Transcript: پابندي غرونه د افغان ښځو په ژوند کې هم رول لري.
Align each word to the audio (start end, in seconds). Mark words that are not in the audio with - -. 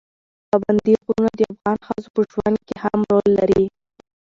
پابندي 0.49 0.93
غرونه 1.03 1.31
د 1.35 1.41
افغان 1.53 1.77
ښځو 1.87 2.07
په 2.15 2.21
ژوند 2.31 2.57
کې 2.67 2.75
هم 2.83 2.99
رول 3.11 3.27
لري. 3.39 3.63